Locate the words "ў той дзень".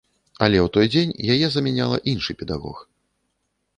0.65-1.13